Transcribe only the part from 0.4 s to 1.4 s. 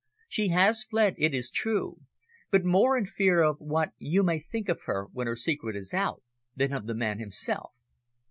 has fled, it